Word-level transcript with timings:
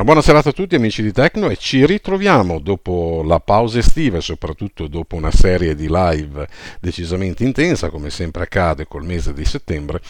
Una 0.00 0.12
buona 0.12 0.24
serata 0.24 0.48
a 0.48 0.52
tutti 0.52 0.74
amici 0.74 1.02
di 1.02 1.12
Tecno 1.12 1.50
e 1.50 1.56
ci 1.56 1.84
ritroviamo 1.84 2.58
dopo 2.58 3.22
la 3.22 3.38
pausa 3.38 3.80
estiva 3.80 4.16
e 4.16 4.22
soprattutto 4.22 4.86
dopo 4.86 5.14
una 5.14 5.30
serie 5.30 5.74
di 5.74 5.88
live 5.90 6.48
decisamente 6.80 7.44
intensa 7.44 7.90
come 7.90 8.08
sempre 8.08 8.44
accade 8.44 8.86
col 8.86 9.04
mese 9.04 9.34
di 9.34 9.44
settembre, 9.44 10.00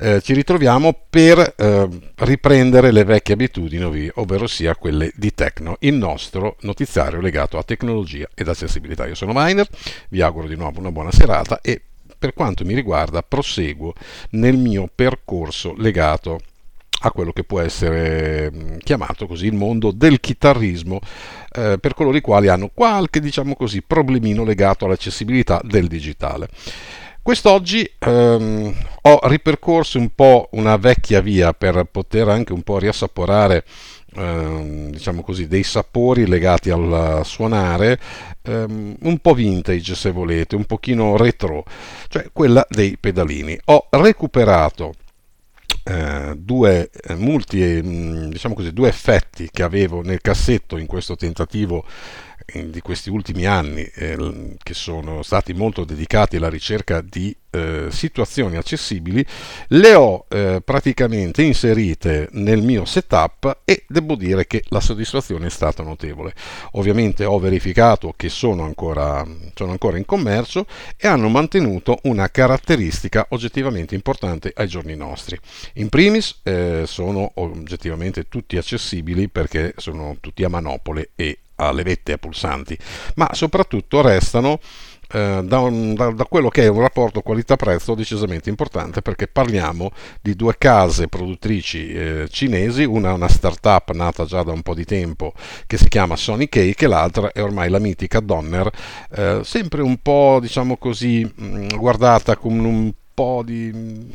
eh, 0.00 0.20
ci 0.22 0.34
ritroviamo 0.34 1.02
per 1.08 1.54
eh, 1.56 1.88
riprendere 2.16 2.90
le 2.90 3.04
vecchie 3.04 3.34
abitudini, 3.34 4.10
ovvero 4.14 4.48
sia 4.48 4.74
quelle 4.74 5.12
di 5.14 5.32
Tecno, 5.32 5.76
il 5.82 5.94
nostro 5.94 6.56
notiziario 6.62 7.20
legato 7.20 7.58
a 7.58 7.62
tecnologia 7.62 8.28
ed 8.34 8.48
accessibilità. 8.48 9.06
Io 9.06 9.14
sono 9.14 9.30
Miner, 9.32 9.68
vi 10.08 10.20
auguro 10.20 10.48
di 10.48 10.56
nuovo 10.56 10.80
una 10.80 10.90
buona 10.90 11.12
serata 11.12 11.60
e 11.60 11.80
per 12.18 12.34
quanto 12.34 12.64
mi 12.64 12.74
riguarda 12.74 13.22
proseguo 13.22 13.94
nel 14.30 14.56
mio 14.56 14.90
percorso 14.92 15.74
legato 15.76 16.40
a 17.00 17.12
quello 17.12 17.32
che 17.32 17.44
può 17.44 17.60
essere 17.60 18.50
mm, 18.52 18.76
chiamato 18.78 19.26
così 19.26 19.46
il 19.46 19.54
mondo 19.54 19.92
del 19.92 20.20
chitarrismo 20.20 20.98
eh, 21.52 21.78
per 21.80 21.94
coloro 21.94 22.16
i 22.16 22.20
quali 22.20 22.48
hanno 22.48 22.70
qualche 22.72 23.20
diciamo 23.20 23.54
così 23.54 23.82
problemino 23.82 24.44
legato 24.44 24.84
all'accessibilità 24.84 25.60
del 25.62 25.86
digitale. 25.86 26.48
Quest'oggi 27.22 27.88
ehm, 27.98 28.74
ho 29.02 29.20
ripercorso 29.24 29.98
un 29.98 30.14
po' 30.14 30.48
una 30.52 30.76
vecchia 30.76 31.20
via 31.20 31.52
per 31.52 31.84
poter 31.84 32.28
anche 32.28 32.54
un 32.54 32.62
po' 32.62 32.78
riassaporare 32.78 33.64
ehm, 34.14 34.90
diciamo 34.90 35.22
così, 35.22 35.46
dei 35.46 35.62
sapori 35.62 36.26
legati 36.26 36.70
al 36.70 37.20
suonare 37.24 38.00
ehm, 38.42 38.96
un 39.02 39.18
po' 39.18 39.34
vintage 39.34 39.94
se 39.94 40.10
volete, 40.10 40.56
un 40.56 40.64
pochino 40.64 41.18
retro, 41.18 41.64
cioè 42.08 42.30
quella 42.32 42.64
dei 42.68 42.96
pedalini. 42.98 43.58
Ho 43.66 43.88
recuperato 43.90 44.94
eh, 45.88 46.34
due, 46.36 46.90
eh, 46.90 47.14
multi, 47.14 47.80
mm, 47.82 48.28
diciamo 48.28 48.54
così, 48.54 48.72
due 48.74 48.88
effetti 48.88 49.48
che 49.50 49.62
avevo 49.62 50.02
nel 50.02 50.20
cassetto 50.20 50.76
in 50.76 50.84
questo 50.84 51.16
tentativo 51.16 51.86
di 52.46 52.80
questi 52.80 53.10
ultimi 53.10 53.44
anni 53.44 53.82
eh, 53.82 54.56
che 54.62 54.74
sono 54.74 55.22
stati 55.22 55.52
molto 55.52 55.84
dedicati 55.84 56.36
alla 56.36 56.48
ricerca 56.48 57.00
di 57.02 57.36
eh, 57.50 57.86
situazioni 57.90 58.56
accessibili 58.56 59.24
le 59.68 59.94
ho 59.94 60.26
eh, 60.28 60.60
praticamente 60.64 61.42
inserite 61.42 62.28
nel 62.32 62.62
mio 62.62 62.84
setup 62.84 63.60
e 63.64 63.84
devo 63.88 64.14
dire 64.14 64.46
che 64.46 64.62
la 64.68 64.80
soddisfazione 64.80 65.46
è 65.46 65.50
stata 65.50 65.82
notevole. 65.82 66.34
Ovviamente 66.72 67.24
ho 67.24 67.38
verificato 67.38 68.12
che 68.16 68.28
sono 68.28 68.64
ancora, 68.64 69.26
sono 69.54 69.70
ancora 69.70 69.96
in 69.98 70.04
commercio 70.04 70.66
e 70.96 71.06
hanno 71.06 71.28
mantenuto 71.28 71.98
una 72.04 72.28
caratteristica 72.28 73.26
oggettivamente 73.30 73.94
importante 73.94 74.52
ai 74.54 74.68
giorni 74.68 74.94
nostri. 74.94 75.38
In 75.74 75.88
primis 75.88 76.40
eh, 76.42 76.84
sono 76.86 77.32
oggettivamente 77.34 78.28
tutti 78.28 78.56
accessibili 78.56 79.28
perché 79.28 79.74
sono 79.76 80.16
tutti 80.20 80.44
a 80.44 80.48
manopole 80.48 81.10
e 81.14 81.38
a 81.60 81.72
levette 81.72 82.12
a 82.12 82.18
pulsanti, 82.18 82.78
ma 83.16 83.28
soprattutto 83.32 84.00
restano 84.00 84.60
eh, 85.10 85.40
da, 85.42 85.60
un, 85.60 85.94
da, 85.94 86.10
da, 86.10 86.24
quello 86.24 86.48
che 86.50 86.64
è 86.64 86.68
un 86.68 86.80
rapporto 86.80 87.22
qualità-prezzo 87.22 87.94
decisamente 87.94 88.50
importante 88.50 89.00
perché 89.00 89.26
parliamo 89.26 89.90
di 90.20 90.36
due 90.36 90.56
case 90.58 91.08
produttrici 91.08 91.88
eh, 91.92 92.28
cinesi, 92.30 92.84
una 92.84 93.10
è 93.10 93.12
una 93.12 93.28
startup 93.28 93.90
nata 93.92 94.26
già 94.26 94.42
da 94.42 94.52
un 94.52 94.62
po' 94.62 94.74
di 94.74 94.84
tempo 94.84 95.32
che 95.66 95.78
si 95.78 95.88
chiama 95.88 96.14
Sony 96.14 96.48
Cake 96.48 96.84
e 96.84 96.88
l'altra 96.88 97.32
è 97.32 97.42
ormai 97.42 97.70
la 97.70 97.78
mitica 97.78 98.20
Donner, 98.20 98.70
eh, 99.10 99.40
sempre 99.44 99.80
un 99.80 99.96
po' 100.02 100.38
diciamo 100.42 100.76
così 100.76 101.24
mh, 101.24 101.44
mm, 101.44 101.68
guardata 101.76 102.36
con 102.36 102.58
un 102.58 102.92
po' 103.14 103.42
di 103.44 104.06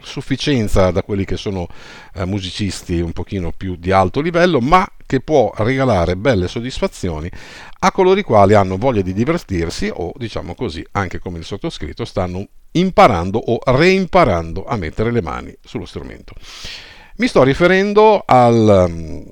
sufficienza 0.00 0.90
da 0.90 1.02
quelli 1.02 1.24
che 1.24 1.36
sono 1.36 1.66
eh, 2.14 2.24
musicisti 2.24 3.00
un 3.00 3.12
pochino 3.12 3.52
più 3.54 3.76
di 3.76 3.90
alto 3.90 4.20
livello, 4.20 4.60
ma 4.60 4.86
che 5.08 5.20
può 5.20 5.50
regalare 5.56 6.16
belle 6.16 6.48
soddisfazioni 6.48 7.30
a 7.78 7.90
coloro 7.90 8.20
i 8.20 8.22
quali 8.22 8.52
hanno 8.52 8.76
voglia 8.76 9.00
di 9.00 9.14
divertirsi 9.14 9.90
o, 9.90 10.12
diciamo 10.14 10.54
così, 10.54 10.86
anche 10.92 11.18
come 11.18 11.38
il 11.38 11.46
sottoscritto, 11.46 12.04
stanno 12.04 12.46
imparando 12.72 13.38
o 13.38 13.58
reimparando 13.64 14.66
a 14.66 14.76
mettere 14.76 15.10
le 15.10 15.22
mani 15.22 15.56
sullo 15.64 15.86
strumento. 15.86 16.34
Mi 17.16 17.26
sto 17.26 17.42
riferendo 17.42 18.22
al 18.26 18.86
um, 18.86 19.24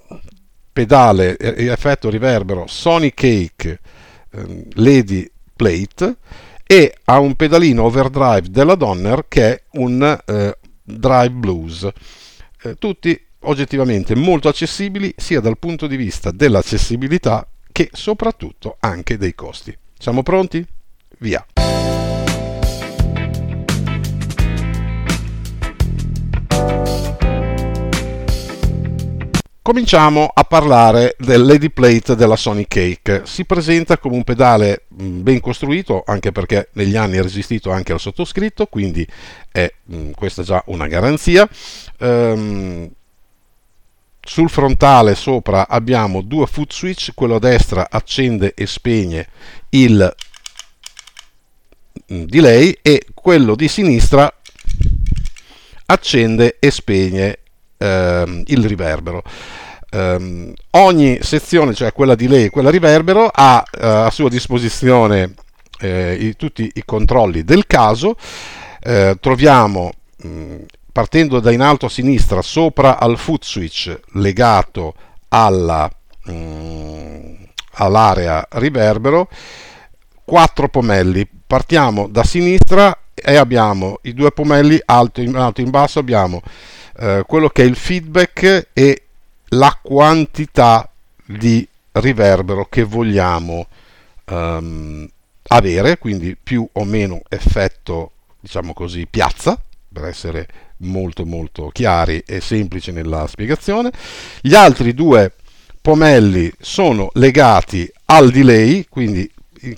pedale 0.72 1.36
effetto 1.38 2.08
riverbero 2.08 2.64
Sony 2.66 3.10
Cake 3.12 3.78
um, 4.30 4.62
Lady 4.76 5.30
Plate 5.54 6.16
e 6.64 6.94
ha 7.04 7.18
un 7.18 7.34
pedalino 7.34 7.84
overdrive 7.84 8.48
della 8.48 8.76
Donner 8.76 9.26
che 9.28 9.52
è 9.52 9.62
un 9.72 10.20
eh, 10.24 10.56
drive 10.82 11.34
blues. 11.34 11.86
Eh, 12.62 12.76
tutti 12.76 13.25
oggettivamente 13.40 14.14
molto 14.14 14.48
accessibili 14.48 15.14
sia 15.16 15.40
dal 15.40 15.58
punto 15.58 15.86
di 15.86 15.96
vista 15.96 16.30
dell'accessibilità 16.30 17.46
che 17.70 17.90
soprattutto 17.92 18.76
anche 18.80 19.16
dei 19.16 19.34
costi. 19.34 19.76
Siamo 19.98 20.22
pronti? 20.22 20.64
Via! 21.18 21.44
Cominciamo 29.66 30.30
a 30.32 30.44
parlare 30.44 31.16
del 31.18 31.44
Lady 31.44 31.70
Plate 31.70 32.14
della 32.14 32.36
Sony 32.36 32.66
Cake. 32.68 33.22
Si 33.24 33.44
presenta 33.44 33.98
come 33.98 34.14
un 34.14 34.22
pedale 34.22 34.84
mm, 35.02 35.22
ben 35.22 35.40
costruito, 35.40 36.04
anche 36.06 36.30
perché 36.30 36.68
negli 36.74 36.94
anni 36.94 37.16
è 37.16 37.20
resistito 37.22 37.72
anche 37.72 37.92
al 37.92 37.98
sottoscritto, 37.98 38.66
quindi 38.66 39.04
è 39.50 39.68
mm, 39.92 40.12
questa 40.12 40.44
già 40.44 40.62
una 40.66 40.86
garanzia. 40.86 41.48
Um, 41.98 42.88
sul 44.26 44.50
frontale 44.50 45.14
sopra 45.14 45.68
abbiamo 45.68 46.20
due 46.20 46.46
foot 46.46 46.72
switch, 46.72 47.10
quello 47.14 47.36
a 47.36 47.38
destra 47.38 47.86
accende 47.88 48.52
e 48.54 48.66
spegne 48.66 49.28
il 49.70 50.14
mm, 52.12 52.24
delay 52.24 52.76
e 52.82 53.06
quello 53.14 53.54
di 53.54 53.68
sinistra 53.68 54.32
accende 55.86 56.56
e 56.58 56.70
spegne 56.70 57.38
ehm, 57.78 58.42
il 58.46 58.66
riverbero. 58.66 59.22
Um, 59.88 60.52
ogni 60.70 61.18
sezione, 61.22 61.72
cioè 61.72 61.92
quella 61.92 62.16
lei 62.18 62.46
e 62.46 62.50
quella 62.50 62.70
riverbero, 62.70 63.30
ha 63.32 63.62
uh, 63.64 63.78
a 63.78 64.10
sua 64.10 64.28
disposizione 64.28 65.34
eh, 65.78 66.14
i, 66.14 66.36
tutti 66.36 66.70
i 66.74 66.82
controlli 66.84 67.44
del 67.44 67.66
caso. 67.66 68.16
Eh, 68.80 69.16
troviamo, 69.20 69.92
mh, 70.18 70.56
partendo 70.96 71.40
da 71.40 71.50
in 71.50 71.60
alto 71.60 71.84
a 71.84 71.88
sinistra, 71.90 72.40
sopra 72.40 72.98
al 72.98 73.18
foot 73.18 73.44
switch 73.44 74.00
legato 74.12 74.94
alla, 75.28 75.90
mh, 76.24 77.34
all'area 77.72 78.48
riverbero, 78.52 79.28
quattro 80.24 80.70
pomelli. 80.70 81.28
Partiamo 81.46 82.08
da 82.08 82.24
sinistra 82.24 82.98
e 83.12 83.36
abbiamo 83.36 83.98
i 84.04 84.14
due 84.14 84.30
pomelli 84.30 84.80
alto 84.86 85.20
in, 85.20 85.36
alto 85.36 85.60
in 85.60 85.68
basso, 85.68 85.98
abbiamo 85.98 86.40
eh, 86.98 87.24
quello 87.26 87.50
che 87.50 87.62
è 87.62 87.66
il 87.66 87.76
feedback 87.76 88.68
e 88.72 89.02
la 89.48 89.78
quantità 89.82 90.88
di 91.26 91.68
riverbero 91.92 92.68
che 92.70 92.84
vogliamo 92.84 93.66
um, 94.30 95.06
avere, 95.48 95.98
quindi 95.98 96.38
più 96.42 96.66
o 96.72 96.84
meno 96.84 97.20
effetto, 97.28 98.12
diciamo 98.40 98.72
così, 98.72 99.06
piazza, 99.06 99.60
per 99.92 100.06
essere 100.06 100.48
molto 100.78 101.24
molto 101.24 101.70
chiari 101.72 102.22
e 102.26 102.40
semplici 102.40 102.92
nella 102.92 103.26
spiegazione. 103.26 103.90
Gli 104.40 104.54
altri 104.54 104.94
due 104.94 105.32
pomelli 105.80 106.52
sono 106.58 107.10
legati 107.14 107.90
al 108.06 108.30
delay, 108.30 108.86
quindi 108.88 109.30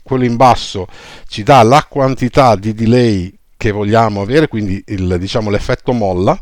quello 0.02 0.24
in 0.24 0.36
basso 0.36 0.86
ci 1.28 1.42
dà 1.42 1.62
la 1.62 1.84
quantità 1.88 2.56
di 2.56 2.74
delay 2.74 3.32
che 3.56 3.70
vogliamo 3.72 4.20
avere, 4.20 4.48
quindi 4.48 4.82
il, 4.86 5.16
diciamo, 5.18 5.50
l'effetto 5.50 5.92
molla, 5.92 6.40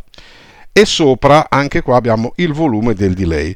e 0.73 0.85
sopra 0.85 1.47
anche 1.49 1.81
qua 1.81 1.97
abbiamo 1.97 2.33
il 2.37 2.53
volume 2.53 2.95
del 2.95 3.15
delay. 3.15 3.55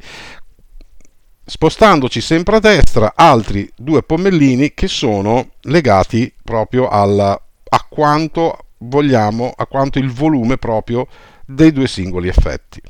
Spostandoci 1.44 2.20
sempre 2.20 2.56
a 2.56 2.60
destra, 2.60 3.12
altri 3.14 3.70
due 3.76 4.02
pomellini 4.02 4.72
che 4.72 4.88
sono 4.88 5.50
legati 5.62 6.32
proprio 6.42 6.88
alla, 6.88 7.40
a 7.68 7.86
quanto 7.88 8.66
vogliamo, 8.80 9.52
a 9.56 9.66
quanto 9.66 9.98
il 9.98 10.10
volume 10.10 10.56
proprio 10.56 11.06
dei 11.44 11.72
due 11.72 11.88
singoli 11.88 12.28
effetti. 12.28 12.80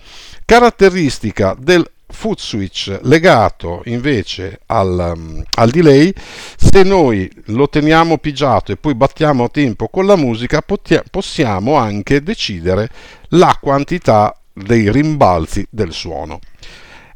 Caratteristica 0.44 1.56
del 1.58 1.88
foot 2.10 2.40
switch 2.40 2.98
legato 3.02 3.82
invece 3.84 4.60
al, 4.66 5.12
um, 5.16 5.42
al, 5.56 5.70
delay, 5.70 6.12
se 6.56 6.82
noi 6.82 7.30
lo 7.46 7.68
teniamo 7.68 8.18
pigiato 8.18 8.72
e 8.72 8.76
poi 8.76 8.94
battiamo 8.94 9.44
a 9.44 9.48
tempo 9.48 9.88
con 9.88 10.06
la 10.06 10.16
musica, 10.16 10.60
potia- 10.60 11.04
possiamo 11.08 11.76
anche 11.76 12.22
decidere 12.22 12.88
la 13.30 13.56
quantità 13.60 14.36
dei 14.52 14.90
rimbalzi 14.90 15.66
del 15.70 15.92
suono. 15.92 16.40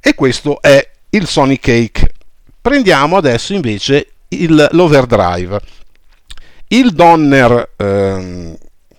E 0.01 0.15
questo 0.15 0.61
è 0.61 0.91
il 1.11 1.27
Sonic 1.27 1.61
Cake. 1.61 2.13
Prendiamo 2.61 3.17
adesso 3.17 3.53
invece 3.53 4.13
il, 4.29 4.69
l'overdrive. 4.73 5.61
Il 6.69 6.93
Donner 6.93 7.71
ehm, 7.77 8.57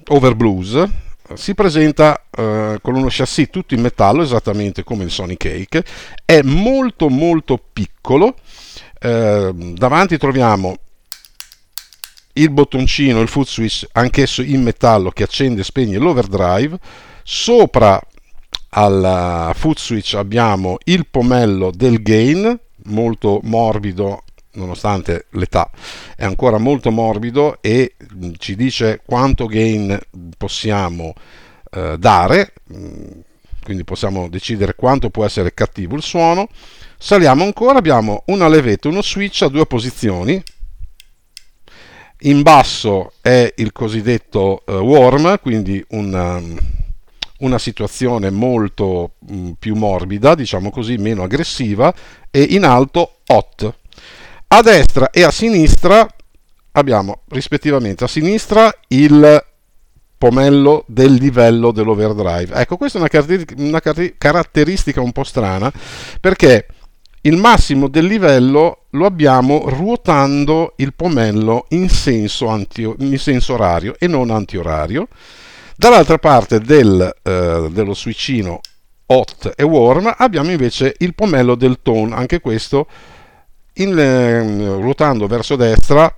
Overblues 0.08 0.88
si 1.34 1.56
presenta 1.56 2.26
eh, 2.30 2.78
con 2.82 2.96
uno 2.96 3.08
chassis 3.10 3.50
tutto 3.50 3.74
in 3.74 3.82
metallo, 3.82 4.22
esattamente 4.22 4.84
come 4.84 5.04
il 5.04 5.12
Sony 5.12 5.36
Cake, 5.38 5.84
è 6.24 6.42
molto 6.44 7.10
molto 7.10 7.60
piccolo, 7.74 8.36
eh, 9.00 9.52
davanti 9.54 10.18
troviamo 10.18 10.78
il 12.34 12.50
bottoncino, 12.50 13.22
il 13.22 13.28
foot 13.28 13.48
switch, 13.48 13.88
anch'esso 13.94 14.42
in 14.42 14.62
metallo 14.62 15.10
che 15.10 15.24
accende 15.24 15.62
e 15.62 15.64
spegne 15.64 15.98
l'overdrive, 15.98 16.78
sopra 17.24 18.00
al 18.78 19.52
foot 19.56 19.80
switch 19.80 20.14
abbiamo 20.16 20.78
il 20.84 21.08
pomello 21.08 21.72
del 21.72 22.02
gain, 22.02 22.60
molto 22.86 23.40
morbido 23.44 24.25
nonostante 24.56 25.28
l'età 25.32 25.70
è 26.16 26.26
ancora 26.26 26.58
molto 26.58 26.92
morbido 26.92 27.58
e 27.62 27.96
mm, 28.14 28.34
ci 28.38 28.56
dice 28.56 29.02
quanto 29.06 29.46
gain 29.46 29.98
possiamo 30.38 31.14
eh, 31.72 31.98
dare, 31.98 32.54
mm, 32.74 33.12
quindi 33.64 33.84
possiamo 33.84 34.30
decidere 34.30 34.76
quanto 34.76 35.10
può 35.10 35.26
essere 35.26 35.54
cattivo 35.54 35.96
il 35.96 36.04
suono. 36.04 36.48
Saliamo 36.98 37.44
ancora, 37.44 37.78
abbiamo 37.78 38.24
una 38.28 38.48
levetta, 38.48 38.88
uno 38.88 39.02
switch 39.02 39.42
a 39.42 39.48
due 39.48 39.66
posizioni. 39.66 40.42
In 42.20 42.42
basso 42.42 43.14
è 43.22 43.54
il 43.58 43.72
cosiddetto 43.72 44.64
uh, 44.66 44.72
warm, 44.74 45.38
quindi 45.42 45.84
una, 45.90 46.42
una 47.40 47.60
situazione 47.60 48.30
molto 48.30 49.16
mh, 49.20 49.36
mm, 49.36 49.52
più 49.60 49.76
morbida, 49.76 50.34
diciamo 50.34 50.70
così, 50.70 50.96
meno 50.98 51.24
aggressiva, 51.24 51.94
e 52.32 52.42
in 52.42 52.64
alto 52.64 53.18
hot 53.26 53.74
a 54.48 54.62
destra 54.62 55.10
e 55.10 55.24
a 55.24 55.32
sinistra 55.32 56.08
abbiamo 56.72 57.22
rispettivamente 57.30 58.04
a 58.04 58.08
sinistra 58.08 58.74
il 58.90 59.44
pomello 60.18 60.84
del 60.88 61.14
livello 61.14 61.72
dell'overdrive. 61.72 62.56
Ecco, 62.56 62.78
questa 62.78 63.00
è 63.00 63.10
una, 63.56 63.82
caratteristica 64.18 65.02
un 65.02 65.12
po' 65.12 65.24
strana 65.24 65.72
perché 66.20 66.68
il 67.22 67.38
massimo 67.38 67.88
del 67.88 68.06
livello 68.06 68.86
lo 68.92 69.06
abbiamo 69.06 69.64
ruotando 69.68 70.74
il 70.78 70.94
pomello 70.94 71.66
in 71.70 71.90
senso, 71.90 72.48
anti, 72.48 72.82
in 73.00 73.18
senso 73.18 73.54
orario 73.54 73.96
e 73.98 74.08
non 74.08 74.30
antiorario. 74.30 75.08
Dall'altra 75.76 76.18
parte 76.18 76.60
del, 76.60 77.14
eh, 77.22 77.68
dello 77.72 77.94
switchino 77.94 78.62
hot 79.08 79.54
e 79.56 79.64
warm 79.64 80.14
abbiamo 80.18 80.52
invece 80.52 80.96
il 81.00 81.14
pomello 81.14 81.56
del 81.56 81.80
tone, 81.82 82.16
anche 82.16 82.40
questo 82.40 82.88
in, 83.76 83.98
eh, 83.98 84.66
ruotando 84.82 85.28
verso 85.28 85.56
destra 85.56 86.14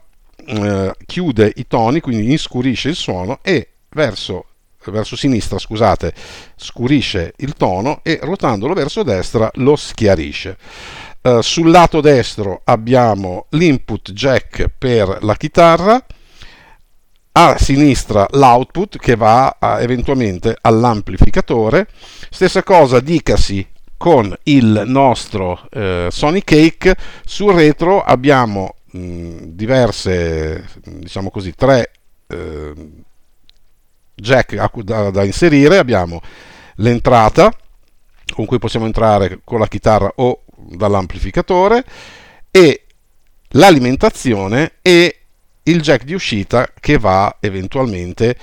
eh, 0.46 0.96
chiude 1.06 1.52
i 1.56 1.68
toni, 1.68 2.00
quindi 2.00 2.32
inscurisce 2.32 2.90
il 2.90 2.96
suono 2.96 3.40
e 3.42 3.70
verso, 3.90 4.46
verso 4.86 5.16
sinistra, 5.16 5.60
scusate, 5.60 6.14
scurisce 6.56 7.34
il 7.38 7.54
tono 7.54 8.00
e 8.04 8.20
ruotandolo 8.22 8.74
verso 8.74 9.04
destra 9.04 9.50
lo 9.56 9.76
schiarisce. 9.76 10.58
Uh, 11.20 11.42
sul 11.42 11.72
lato 11.72 12.00
destro 12.00 12.62
abbiamo 12.64 13.48
l'input 13.50 14.14
jack 14.14 14.72
per 14.78 15.18
la 15.22 15.36
chitarra, 15.36 16.06
a 17.34 17.58
sinistra 17.58 18.26
l'output 18.32 18.98
che 18.98 19.16
va 19.16 19.58
a, 19.60 19.82
eventualmente 19.82 20.58
all'amplificatore. 20.62 21.88
Stessa 22.30 22.64
cosa 22.64 23.00
dicasi 23.00 23.66
con 23.98 24.34
il 24.44 24.84
nostro 24.86 25.68
eh, 25.72 26.08
Sony 26.12 26.42
Cake 26.44 26.96
sul 27.26 27.54
retro 27.54 28.04
abbiamo 28.04 28.76
mh, 28.92 29.38
diverse 29.48 30.66
diciamo 30.84 31.30
così 31.30 31.54
tre 31.54 31.92
eh, 32.28 32.74
jack 34.14 34.82
da, 34.82 35.10
da, 35.10 35.24
inserire. 35.24 35.78
Abbiamo 35.78 36.22
l'entrata 36.76 37.52
con 38.34 38.46
cui 38.46 38.60
possiamo 38.60 38.86
entrare 38.86 39.40
con 39.44 39.60
la 39.60 39.68
chitarra 39.68 40.12
o 40.16 40.44
dall'amplificatore 40.56 41.84
e 42.52 42.84
l'alimentazione 43.50 44.74
e 44.82 45.20
il 45.64 45.82
jack 45.82 46.04
di 46.04 46.14
uscita 46.14 46.70
che 46.80 46.98
va 46.98 47.38
eventualmente 47.40 48.38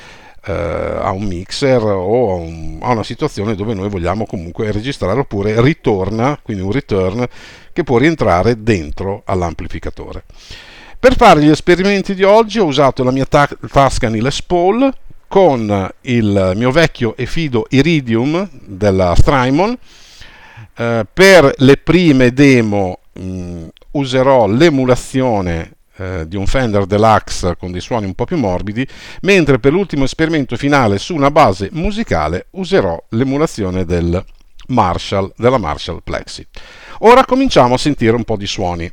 eh, 0.47 0.53
a 0.53 1.11
un 1.11 1.25
mixer 1.25 1.83
o 1.83 2.33
a, 2.33 2.35
un, 2.35 2.79
a, 2.81 2.91
una 2.91 3.03
situazione 3.03 3.55
dove 3.55 3.75
noi 3.75 3.89
vogliamo 3.89 4.27
comunque 4.27 4.73
registrare 4.73 5.21
oppure 5.21 5.61
ritorna, 5.61 6.39
quindi 6.43 6.63
un 6.63 6.73
return 6.73 7.27
che 7.73 7.83
può 7.85 7.99
rientrare 7.99 8.63
dentro 8.63 9.23
all'amplificatore. 9.25 10.25
Per 10.99 11.17
fare 11.17 11.43
gli 11.43 11.51
esperimenti 11.51 12.15
di 12.15 12.23
oggi 12.23 12.59
ho 12.59 12.65
usato 12.65 13.05
la 13.05 13.11
mia 13.11 13.27
ta- 13.27 13.49
Tascam 13.71 14.15
Les 14.21 14.43
Paul 14.43 14.91
con 15.29 15.91
il 16.03 16.53
mio 16.55 16.71
vecchio 16.71 17.17
e 17.17 17.27
fido 17.27 17.67
Iridium 17.71 18.49
della 18.53 19.15
Strymon. 19.17 19.77
Eh, 20.77 21.07
per 21.13 21.53
le 21.59 21.77
prime 21.77 22.33
demo 22.33 23.01
mh, 23.13 23.67
userò 23.93 24.47
l'emulazione 24.47 25.74
eh, 25.97 26.27
di 26.27 26.37
un 26.37 26.47
Fender 26.47 26.87
Deluxe 26.87 27.57
con 27.57 27.73
dei 27.73 27.81
suoni 27.81 28.07
un 28.07 28.15
po' 28.15 28.25
più 28.25 28.37
morbidi, 28.37 28.87
mentre 29.23 29.59
per 29.59 29.73
l'ultimo 29.73 30.05
esperimento 30.05 30.57
finale 30.57 30.99
su 30.99 31.15
una 31.15 31.31
base 31.31 31.69
musicale 31.73 32.47
userò 32.51 33.03
l'emulazione 33.11 33.85
del 33.85 34.25
Marshall, 34.69 35.33
della 35.37 35.59
Marshall 35.59 36.01
Plexi. 36.03 36.47
Ora 37.01 37.25
cominciamo 37.25 37.75
a 37.75 37.79
sentire 37.79 38.17
un 38.17 38.25
po' 38.25 38.37
di 38.37 38.47
suoni. 38.47 38.93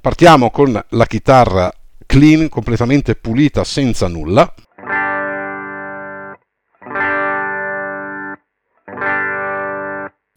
Partiamo 0.00 0.50
con 0.50 0.84
la 0.88 1.06
chitarra 1.06 1.72
clean, 2.06 2.48
completamente 2.48 3.14
pulita, 3.14 3.62
senza 3.62 4.08
nulla. 4.08 4.52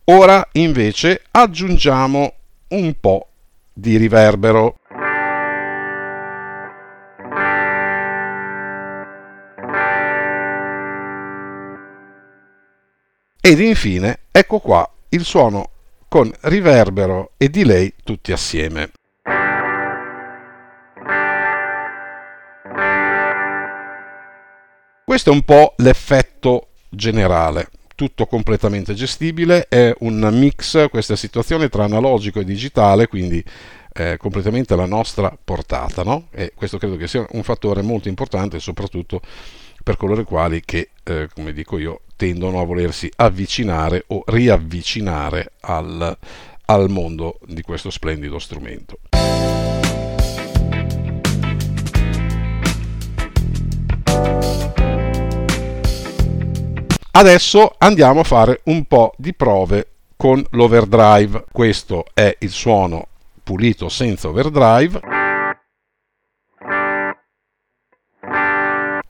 Ora 0.08 0.48
invece 0.52 1.24
aggiungiamo 1.32 2.34
un 2.68 2.94
po' 3.00 3.28
di 3.74 3.98
riverbero. 3.98 4.76
Ed 13.42 13.60
infine 13.60 14.20
ecco 14.30 14.60
qua 14.60 14.88
il 15.10 15.24
suono 15.24 15.72
con 16.08 16.32
riverbero 16.42 17.32
e 17.38 17.50
delay 17.50 17.92
tutti 18.04 18.32
assieme. 18.32 18.92
Questo 25.04 25.32
è 25.32 25.34
un 25.34 25.42
po' 25.42 25.74
l'effetto 25.78 26.68
generale 26.90 27.70
tutto 27.96 28.26
completamente 28.28 28.94
gestibile, 28.94 29.68
è 29.68 29.94
un 30.00 30.30
mix 30.34 30.90
questa 30.90 31.16
situazione 31.16 31.70
tra 31.70 31.86
analogico 31.86 32.40
e 32.40 32.44
digitale, 32.44 33.08
quindi 33.08 33.44
eh, 33.94 34.18
completamente 34.18 34.74
alla 34.74 34.86
nostra 34.86 35.36
portata, 35.42 36.04
no? 36.04 36.28
E 36.32 36.52
questo 36.54 36.78
credo 36.78 36.98
che 36.98 37.08
sia 37.08 37.26
un 37.32 37.44
fattore 37.44 37.82
molto 37.82 38.10
importante, 38.10 38.60
soprattutto 38.60 39.22
per 39.84 39.98
coloro 39.98 40.22
i 40.22 40.26
quali 40.26 40.62
che, 40.66 40.90
eh, 41.04 41.30
come 41.34 41.54
dico 41.54 41.78
io, 41.78 42.02
tendono 42.16 42.60
a 42.60 42.66
volersi 42.66 43.10
avvicinare 43.16 44.04
o 44.08 44.24
riavvicinare 44.26 45.54
al, 45.62 46.18
al 46.66 46.90
mondo 46.90 47.40
di 47.46 47.62
questo 47.62 47.90
splendido 47.90 48.40
strumento. 48.40 49.00
Adesso 57.18 57.76
andiamo 57.78 58.20
a 58.20 58.24
fare 58.26 58.60
un 58.66 58.84
po' 58.84 59.14
di 59.16 59.34
prove 59.34 59.88
con 60.18 60.46
l'overdrive. 60.50 61.46
Questo 61.50 62.04
è 62.14 62.36
il 62.40 62.50
suono 62.50 63.08
pulito 63.42 63.88
senza 63.88 64.28
overdrive. 64.28 65.00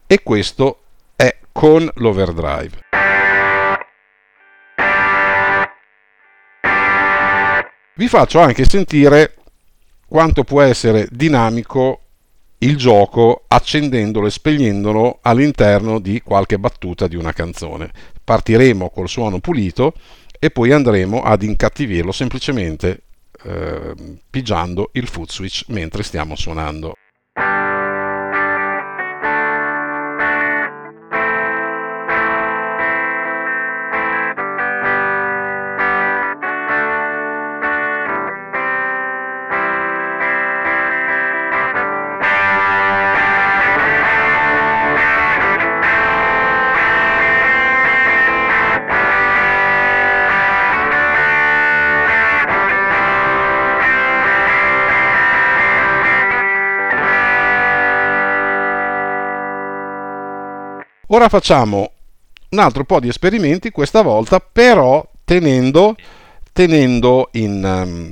E 0.06 0.22
questo 0.22 0.82
è 1.16 1.36
con 1.52 1.90
l'overdrive. 1.96 2.78
Vi 7.96 8.08
faccio 8.08 8.40
anche 8.40 8.66
sentire 8.66 9.34
quanto 10.08 10.44
può 10.44 10.62
essere 10.62 11.08
dinamico 11.10 12.02
il 12.66 12.78
gioco 12.78 13.44
accendendolo 13.48 14.26
e 14.26 14.32
spegnendolo 14.32 15.20
all'interno 15.22 16.00
di 16.00 16.20
qualche 16.22 16.58
battuta 16.58 17.08
di 17.08 17.16
una 17.16 17.32
canzone. 17.32 17.92
Partiremo 18.24 18.90
col 18.90 19.08
suono 19.08 19.40
pulito 19.40 19.94
e 20.40 20.50
poi 20.50 20.72
andremo 20.72 21.22
ad 21.22 21.44
incattivirlo 21.44 22.12
semplicemente 22.12 23.04
eh, 23.44 23.94
pigiando 24.30 24.90
il 24.94 25.08
foot 25.08 25.32
switch 25.32 25.66
mentre 25.68 26.02
stiamo 26.02 26.36
suonando. 26.36 26.96
Ora 61.16 61.30
facciamo 61.30 61.92
un 62.50 62.60
altro 62.60 62.84
po' 62.84 63.00
di 63.00 63.08
esperimenti, 63.08 63.72
questa 63.72 64.02
volta 64.02 64.42
però 64.42 65.02
tenendo, 65.24 65.96
tenendo 66.52 67.30
in, 67.36 67.64
um, 67.64 68.12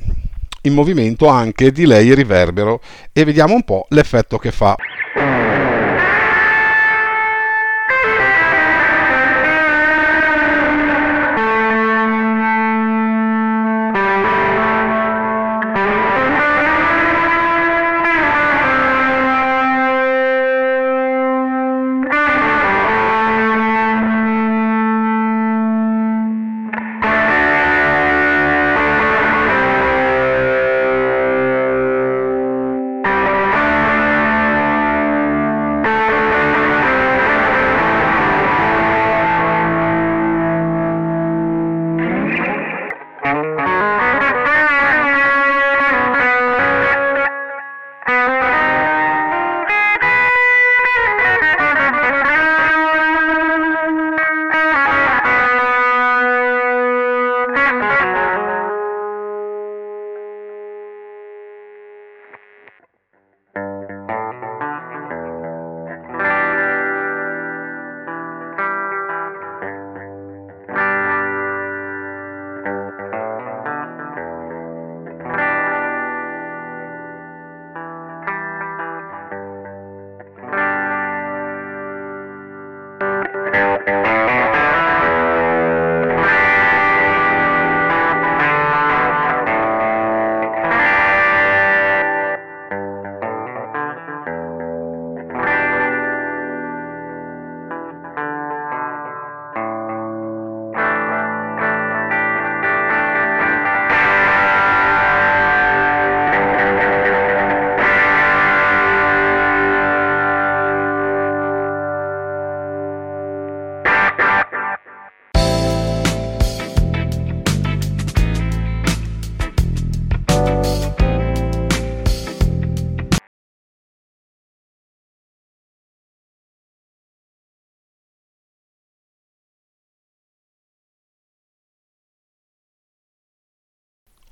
in 0.61 0.73
movimento 0.73 1.27
anche 1.27 1.73
delay 1.73 2.09
e 2.09 2.15
riverbero 2.15 2.79
e 3.11 3.25
vediamo 3.25 3.55
un 3.55 3.63
po' 3.63 3.87
l'effetto 3.89 4.37
che 4.37 4.53
fa. 4.53 4.77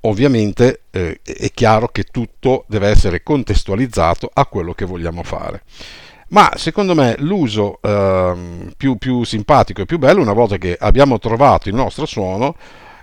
Ovviamente 0.02 0.82
eh, 0.90 1.20
è 1.22 1.50
chiaro 1.52 1.88
che 1.88 2.04
tutto 2.04 2.64
deve 2.68 2.88
essere 2.88 3.22
contestualizzato 3.22 4.30
a 4.32 4.46
quello 4.46 4.72
che 4.72 4.84
vogliamo 4.84 5.22
fare. 5.22 5.62
Ma 6.28 6.50
secondo 6.56 6.94
me 6.94 7.14
l'uso 7.18 7.78
eh, 7.82 8.72
più, 8.76 8.96
più 8.96 9.22
simpatico 9.24 9.82
e 9.82 9.86
più 9.86 9.98
bello, 9.98 10.22
una 10.22 10.32
volta 10.32 10.56
che 10.56 10.76
abbiamo 10.78 11.18
trovato 11.18 11.68
il 11.68 11.74
nostro 11.74 12.06
suono, 12.06 12.56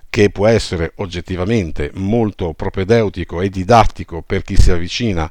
che 0.10 0.32
può 0.32 0.48
essere 0.48 0.94
oggettivamente 0.96 1.92
molto 1.94 2.54
propedeutico 2.54 3.42
e 3.42 3.50
didattico 3.50 4.24
per 4.24 4.42
chi 4.42 4.56
si 4.56 4.72
avvicina 4.72 5.30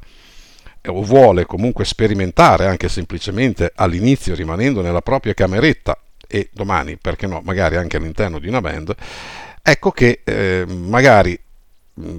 o 0.86 1.02
vuole 1.02 1.44
comunque 1.44 1.84
sperimentare 1.84 2.66
anche 2.66 2.88
semplicemente 2.88 3.72
all'inizio 3.74 4.36
rimanendo 4.36 4.80
nella 4.80 5.02
propria 5.02 5.34
cameretta 5.34 5.98
e 6.28 6.50
domani, 6.52 6.96
perché 6.96 7.26
no, 7.26 7.40
magari 7.44 7.76
anche 7.76 7.96
all'interno 7.96 8.38
di 8.38 8.46
una 8.46 8.60
band, 8.60 8.94
ecco 9.60 9.90
che 9.90 10.20
eh, 10.22 10.64
magari 10.68 11.38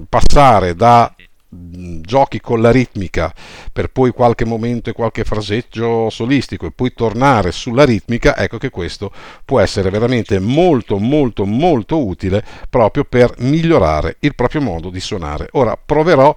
passare 0.08 0.74
da 0.74 1.14
giochi 1.52 2.40
con 2.40 2.60
la 2.62 2.70
ritmica 2.70 3.34
per 3.72 3.88
poi 3.88 4.12
qualche 4.12 4.44
momento 4.44 4.90
e 4.90 4.92
qualche 4.92 5.24
fraseggio 5.24 6.08
solistico 6.08 6.66
e 6.66 6.70
poi 6.70 6.92
tornare 6.94 7.50
sulla 7.50 7.84
ritmica, 7.84 8.36
ecco 8.36 8.58
che 8.58 8.70
questo 8.70 9.12
può 9.44 9.58
essere 9.58 9.90
veramente 9.90 10.38
molto 10.38 10.98
molto 10.98 11.44
molto 11.44 12.06
utile 12.06 12.44
proprio 12.68 13.04
per 13.04 13.34
migliorare 13.38 14.16
il 14.20 14.34
proprio 14.34 14.60
modo 14.60 14.90
di 14.90 15.00
suonare. 15.00 15.48
Ora 15.52 15.76
proverò 15.76 16.32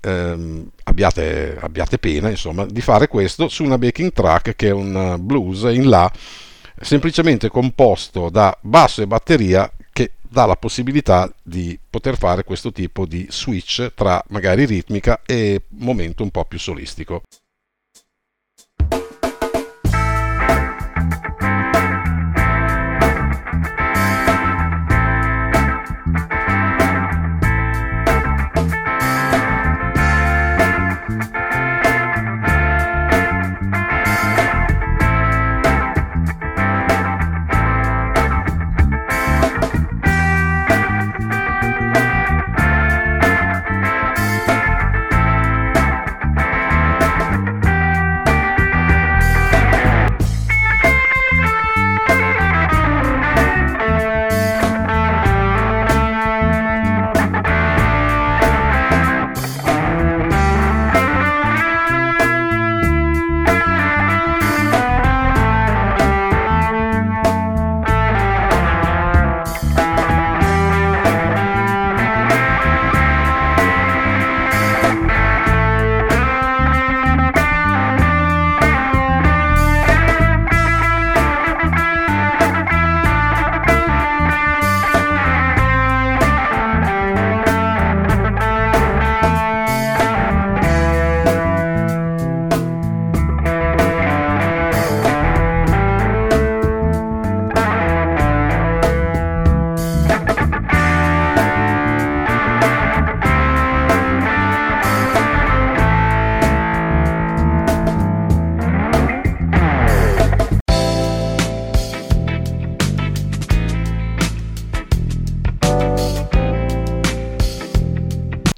ehm, 0.00 0.68
abbiate, 0.84 1.56
abbiate 1.58 1.98
pena 1.98 2.28
insomma 2.28 2.66
di 2.66 2.82
fare 2.82 3.08
questo 3.08 3.48
su 3.48 3.64
una 3.64 3.78
backing 3.78 4.12
track 4.12 4.54
che 4.54 4.68
è 4.68 4.72
un 4.72 5.16
blues 5.20 5.62
in 5.62 5.88
La 5.88 6.10
semplicemente 6.80 7.48
composto 7.48 8.28
da 8.28 8.56
basso 8.60 9.02
e 9.02 9.06
batteria 9.06 9.70
dà 10.20 10.44
la 10.46 10.56
possibilità 10.56 11.32
di 11.42 11.78
poter 11.88 12.16
fare 12.16 12.44
questo 12.44 12.70
tipo 12.72 13.06
di 13.06 13.26
switch 13.30 13.92
tra 13.94 14.22
magari 14.28 14.64
ritmica 14.66 15.22
e 15.24 15.62
momento 15.68 16.22
un 16.22 16.30
po' 16.30 16.44
più 16.44 16.58
solistico. 16.58 17.22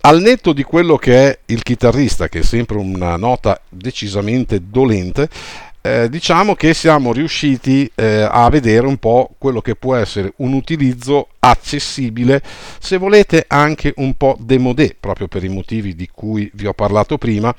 Al 0.03 0.21
netto 0.21 0.53
di 0.53 0.63
quello 0.63 0.97
che 0.97 1.29
è 1.29 1.39
il 1.47 1.63
chitarrista, 1.63 2.29
che 2.29 2.41
è 2.41 2.43
sempre 2.43 2.79
una 2.79 3.17
nota 3.17 3.61
decisamente 3.69 4.61
dolente, 4.69 5.29
eh, 5.83 6.09
diciamo 6.11 6.55
che 6.55 6.75
siamo 6.75 7.13
riusciti 7.13 7.91
eh, 7.95 8.27
a 8.31 8.49
vedere 8.51 8.87
un 8.87 8.99
po' 8.99 9.35
quello 9.39 9.61
che 9.61 9.77
può 9.77 9.95
essere 9.95 10.33
un 10.37 10.53
utilizzo 10.53 11.29
accessibile, 11.39 12.43
se 12.79 12.99
volete 12.99 13.45
anche 13.47 13.93
un 13.97 14.15
po' 14.15 14.37
demodé, 14.39 14.95
proprio 14.99 15.27
per 15.27 15.45
i 15.45 15.49
motivi 15.49 15.95
di 15.95 16.09
cui 16.13 16.51
vi 16.55 16.67
ho 16.67 16.75
parlato 16.75 17.17
prima, 17.17 17.55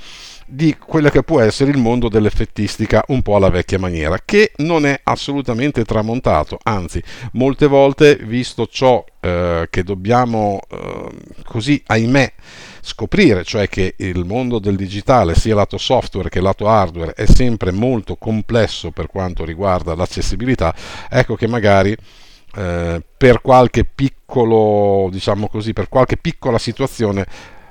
di 0.52 0.76
quello 0.78 1.10
che 1.10 1.24
può 1.24 1.40
essere 1.40 1.72
il 1.72 1.78
mondo 1.78 2.10
dell'effettistica 2.10 3.06
un 3.08 3.22
po' 3.22 3.38
alla 3.38 3.50
vecchia 3.50 3.80
maniera, 3.80 4.20
che 4.24 4.52
non 4.58 4.86
è 4.86 5.00
assolutamente 5.04 5.86
tramontato, 5.86 6.60
anzi, 6.64 7.02
molte 7.34 7.68
volte, 7.68 8.18
visto 8.18 8.68
ciò 8.68 9.04
eh, 9.22 9.68
che 9.70 9.84
dobbiamo 9.84 10.60
eh, 10.70 11.10
così, 11.46 11.82
ahimè, 11.86 12.34
scoprire, 12.82 13.46
cioè 13.46 13.70
che 13.70 13.96
il 13.98 14.26
mondo 14.26 14.60
del 14.60 14.76
digitale, 14.76 15.36
sia 15.36 15.56
lato 15.56 15.78
software 15.78 16.28
che 16.28 16.42
lato 16.42 16.68
hardware, 16.68 17.14
è 17.14 17.26
sempre 17.26 17.72
molto 17.72 18.18
complesso 18.18 18.92
per 18.92 19.08
quanto 19.08 19.46
riguarda 19.46 19.96
l'accessibilità, 19.96 20.76
ecco 21.10 21.36
che 21.36 21.48
magari 21.48 21.96
eh, 22.56 23.02
per 23.18 23.40
qualche 23.42 23.86
piccolo, 23.86 25.08
diciamo 25.10 25.48
così, 25.48 25.72
per 25.72 25.88
qualche 25.88 26.18
piccola 26.18 26.58
situazione 26.58 27.26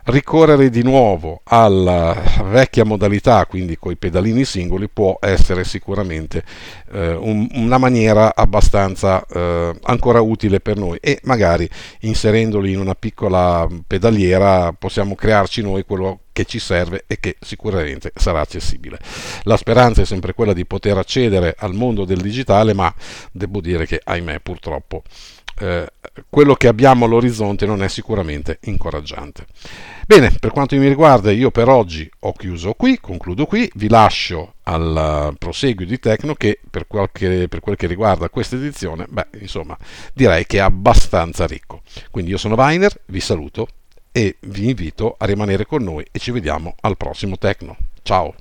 ricorrere 0.04 0.70
di 0.70 0.82
nuovo 0.82 1.40
alla 1.44 2.16
vecchia 2.44 2.84
modalità, 2.84 3.46
quindi 3.46 3.76
con 3.76 3.92
i 3.92 3.96
pedalini 3.96 4.44
singoli, 4.44 4.88
può 4.88 5.18
essere 5.20 5.64
sicuramente 5.64 6.42
eh, 6.92 7.14
un, 7.14 7.48
una 7.52 7.78
maniera 7.78 8.34
abbastanza 8.34 9.24
eh, 9.26 9.74
ancora 9.82 10.20
utile 10.20 10.60
per 10.60 10.76
noi 10.76 10.98
e 11.00 11.20
magari 11.24 11.68
inserendoli 12.00 12.72
in 12.72 12.78
una 12.78 12.94
piccola 12.94 13.66
pedaliera 13.86 14.72
possiamo 14.72 15.14
crearci 15.14 15.62
noi 15.62 15.84
quello 15.84 16.20
che 16.32 16.44
ci 16.44 16.58
serve 16.58 17.04
e 17.06 17.18
che 17.20 17.36
sicuramente 17.40 18.12
sarà 18.14 18.40
accessibile. 18.40 18.98
La 19.42 19.56
speranza 19.56 20.02
è 20.02 20.04
sempre 20.04 20.32
quella 20.32 20.52
di 20.52 20.64
poter 20.64 20.96
accedere 20.96 21.54
al 21.58 21.74
mondo 21.74 22.04
del 22.04 22.20
digitale, 22.20 22.72
ma 22.72 22.92
devo 23.32 23.60
dire 23.60 23.86
che 23.86 24.00
ahimè 24.02 24.40
purtroppo 24.40 25.02
eh, 25.58 25.86
quello 26.28 26.54
che 26.54 26.68
abbiamo 26.68 27.04
all'orizzonte 27.04 27.66
non 27.66 27.82
è 27.82 27.88
sicuramente 27.88 28.58
incoraggiante. 28.62 29.46
Bene, 30.06 30.32
per 30.38 30.50
quanto 30.50 30.76
mi 30.76 30.88
riguarda, 30.88 31.30
io 31.30 31.50
per 31.50 31.68
oggi 31.68 32.10
ho 32.20 32.32
chiuso 32.32 32.74
qui, 32.74 32.98
concludo 32.98 33.46
qui, 33.46 33.70
vi 33.74 33.88
lascio 33.88 34.54
al 34.64 35.34
proseguio 35.38 35.86
di 35.86 35.98
Tecno 35.98 36.34
che 36.34 36.58
per, 36.68 36.86
qualche, 36.86 37.46
per 37.48 37.60
quel 37.60 37.76
che 37.76 37.86
riguarda 37.86 38.28
questa 38.28 38.56
edizione, 38.56 39.06
beh, 39.08 39.28
insomma, 39.40 39.76
direi 40.12 40.46
che 40.46 40.58
è 40.58 40.60
abbastanza 40.60 41.46
ricco. 41.46 41.82
Quindi 42.10 42.32
io 42.32 42.38
sono 42.38 42.54
Weiner, 42.54 43.00
vi 43.06 43.20
saluto 43.20 43.68
e 44.12 44.36
vi 44.40 44.68
invito 44.68 45.14
a 45.16 45.26
rimanere 45.26 45.66
con 45.66 45.82
noi 45.82 46.04
e 46.10 46.18
ci 46.18 46.32
vediamo 46.32 46.74
al 46.80 46.96
prossimo 46.96 47.38
Tecno. 47.38 47.76
Ciao! 48.02 48.34